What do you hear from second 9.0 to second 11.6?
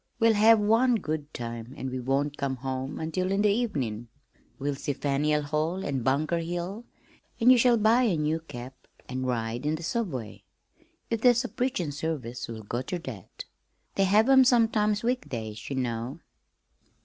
an' ride in the subway. If there's a